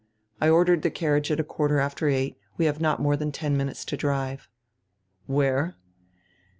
I 0.41 0.49
ordered 0.49 0.81
the 0.81 0.89
carriage 0.89 1.29
at 1.29 1.39
a 1.39 1.43
quarter 1.43 1.77
after 1.77 2.07
eight; 2.07 2.35
we 2.57 2.65
have 2.65 2.81
not 2.81 2.99
more 2.99 3.15
than 3.15 3.31
ten 3.31 3.55
minutes 3.55 3.85
to 3.85 3.95
drive." 3.95 4.49
"Where?" 5.27 5.75